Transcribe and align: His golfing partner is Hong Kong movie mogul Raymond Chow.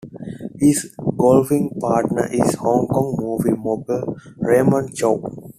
His 0.57 0.95
golfing 1.15 1.79
partner 1.79 2.25
is 2.33 2.55
Hong 2.55 2.87
Kong 2.87 3.15
movie 3.19 3.51
mogul 3.55 4.17
Raymond 4.39 4.95
Chow. 4.97 5.21